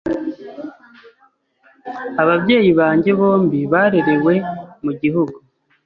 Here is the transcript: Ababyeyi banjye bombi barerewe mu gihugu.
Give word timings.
Ababyeyi 2.21 2.71
banjye 2.79 3.11
bombi 3.19 3.59
barerewe 3.71 4.33
mu 4.83 4.91
gihugu. 5.01 5.35